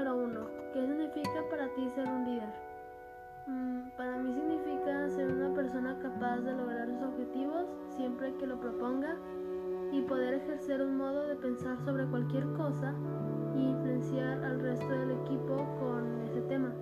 [0.00, 0.46] número uno.
[0.72, 2.48] ¿Qué significa para ti ser un líder?
[3.46, 8.58] Mm, para mí significa ser una persona capaz de lograr sus objetivos siempre que lo
[8.58, 9.16] proponga
[9.92, 12.94] y poder ejercer un modo de pensar sobre cualquier cosa
[13.54, 16.72] y influenciar al resto del equipo con ese tema.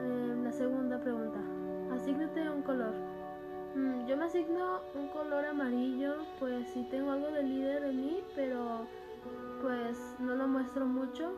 [0.00, 1.38] Eh, la segunda pregunta.
[1.92, 2.92] Asígnate un color.
[3.76, 8.22] Mm, yo me asigno un color amarillo, pues sí tengo algo de líder en mí,
[8.34, 8.86] pero
[9.62, 11.32] pues no lo muestro mucho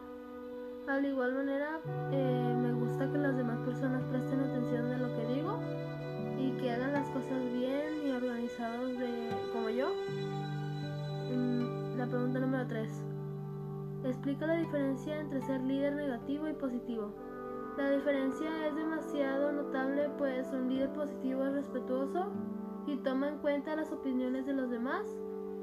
[0.89, 5.27] al igual manera, eh, me gusta que las demás personas presten atención de lo que
[5.27, 5.61] digo
[6.37, 9.93] y que hagan las cosas bien y organizados de, como yo.
[11.31, 13.05] Mm, la pregunta número 3.
[14.05, 17.13] Explica la diferencia entre ser líder negativo y positivo.
[17.79, 22.33] La diferencia es demasiado notable pues un líder positivo es respetuoso
[22.87, 25.07] y toma en cuenta las opiniones de los demás,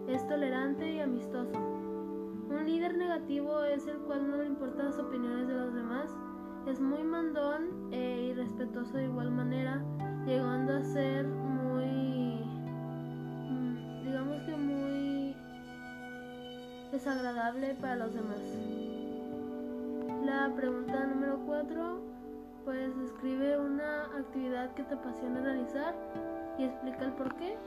[0.08, 1.52] es tolerante y amistoso.
[3.20, 6.10] Negativo es el cual no le importan las opiniones de los demás,
[6.68, 9.82] es muy mandón e irrespetuoso de igual manera,
[10.26, 12.46] llegando a ser muy,
[13.50, 15.36] mm, digamos que muy
[16.92, 18.40] desagradable para los demás.
[20.26, 22.00] La pregunta número 4,
[22.64, 25.94] pues escribe una actividad que te apasiona realizar
[26.58, 27.58] y explica el por qué.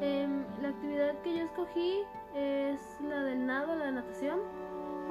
[0.00, 2.02] Em, la actividad que yo escogí
[2.34, 4.40] es la del nado, la de natación.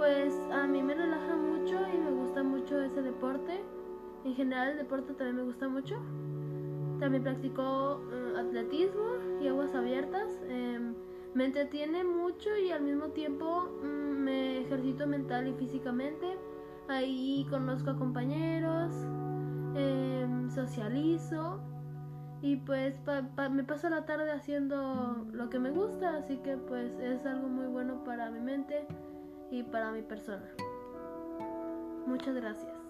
[0.02, 3.62] Pues a mí me relaja mucho y me gusta mucho ese deporte.
[4.26, 6.02] En general el deporte también me gusta mucho.
[7.00, 10.28] También practico eh, atletismo y aguas abiertas.
[10.50, 10.96] Em,
[11.36, 16.36] me entretiene mucho y al mismo tiempo mm, me ejercito mental y físicamente.
[16.88, 18.92] Ahí conozco a compañeros,
[19.76, 21.60] em, socializo
[22.42, 22.96] y pues
[23.52, 27.68] me paso la tarde haciendo lo que me gusta, así que pues es algo muy
[27.68, 28.88] bueno para mi mente
[29.52, 30.50] y para mi persona.
[32.08, 32.81] Muchas gracias.